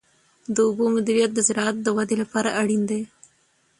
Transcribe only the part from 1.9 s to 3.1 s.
ودې لپاره اړین دی.